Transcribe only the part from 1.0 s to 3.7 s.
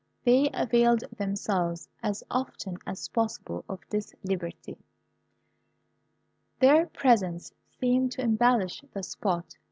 themselves as often as possible